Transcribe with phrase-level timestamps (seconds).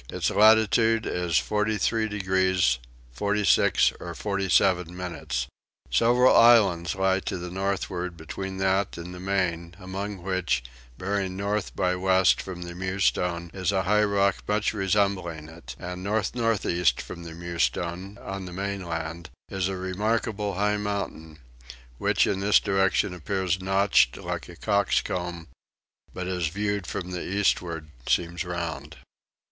[0.09, 2.79] Its latitude is 43 degrees
[3.11, 5.45] 46 or 47 minutes.
[5.91, 10.63] Several islands lie to the northward between that and the main, among which,
[10.97, 16.01] bearing north by west from the Mewstone, is a high rock much resembling it; and
[16.03, 21.37] north north east from the Mewstone, on the mainland, is a remarkable high mountain,
[21.99, 25.47] which in this direction appears notched like a cock's comb;
[26.11, 28.97] but as viewed from the eastward seems round.